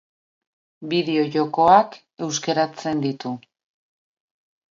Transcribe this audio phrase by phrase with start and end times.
[0.93, 1.97] Bideo-jokoak
[2.27, 3.35] euskaratzen ditu.